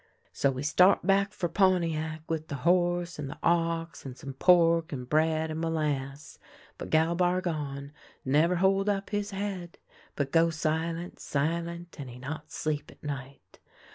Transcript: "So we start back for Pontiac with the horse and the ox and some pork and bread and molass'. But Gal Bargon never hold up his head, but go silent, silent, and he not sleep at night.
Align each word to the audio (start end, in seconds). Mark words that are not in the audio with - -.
"So 0.33 0.49
we 0.49 0.63
start 0.63 1.05
back 1.05 1.31
for 1.31 1.47
Pontiac 1.47 2.23
with 2.27 2.47
the 2.47 2.55
horse 2.65 3.19
and 3.19 3.29
the 3.29 3.37
ox 3.43 4.03
and 4.03 4.17
some 4.17 4.33
pork 4.33 4.91
and 4.91 5.07
bread 5.07 5.51
and 5.51 5.61
molass'. 5.63 6.39
But 6.79 6.89
Gal 6.89 7.13
Bargon 7.13 7.91
never 8.25 8.55
hold 8.55 8.89
up 8.89 9.11
his 9.11 9.29
head, 9.29 9.77
but 10.15 10.31
go 10.31 10.49
silent, 10.49 11.19
silent, 11.19 11.97
and 11.99 12.09
he 12.09 12.17
not 12.17 12.51
sleep 12.51 12.89
at 12.89 13.03
night. 13.03 13.59